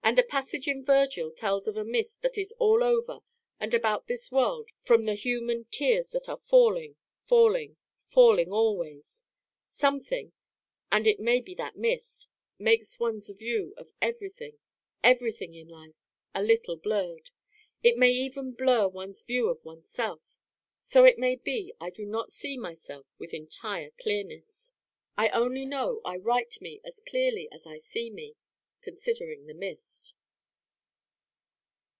a 0.03 0.23
passage 0.23 0.67
in 0.67 0.83
Vergil 0.83 1.31
tells 1.31 1.69
of 1.69 1.77
a 1.77 1.85
Mist 1.85 2.21
that 2.21 2.37
is 2.37 2.51
all 2.59 2.83
over 2.83 3.21
and 3.61 3.73
about 3.73 4.07
this 4.07 4.29
world 4.29 4.71
from 4.81 5.05
the 5.05 5.13
human 5.13 5.63
'tears 5.71 6.09
that 6.09 6.27
are 6.27 6.35
falling, 6.37 6.97
falling, 7.23 7.77
falling 8.09 8.51
always.' 8.51 9.23
Something, 9.69 10.33
and 10.91 11.07
it 11.07 11.21
may 11.21 11.39
be 11.39 11.55
that 11.55 11.77
Mist, 11.77 12.27
makes 12.59 12.99
one's 12.99 13.29
view 13.29 13.73
of 13.77 13.93
everything 14.01 14.59
everything 15.01 15.53
in 15.55 15.69
life 15.69 16.03
a 16.35 16.43
little 16.43 16.75
blurred. 16.75 17.29
It 17.81 17.95
may 17.97 18.11
even 18.11 18.51
blur 18.51 18.89
one's 18.89 19.21
view 19.21 19.47
of 19.47 19.63
oneself. 19.63 20.35
So 20.81 21.05
it 21.05 21.19
may 21.19 21.37
be 21.37 21.73
I 21.79 21.89
do 21.89 22.05
not 22.05 22.33
see 22.33 22.57
myself 22.57 23.05
with 23.17 23.33
entire 23.33 23.91
clearness 23.91 24.73
I 25.17 25.29
only 25.29 25.63
know 25.63 26.01
I 26.03 26.17
write 26.17 26.59
me 26.59 26.81
as 26.83 26.99
clearly 26.99 27.47
as 27.49 27.65
I 27.65 27.77
see 27.77 28.09
me, 28.09 28.35
considering 28.83 29.45
the 29.45 29.53
Mist. 29.53 30.15